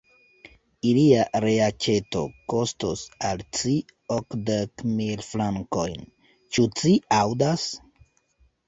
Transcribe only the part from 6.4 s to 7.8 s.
ĉu ci aŭdas?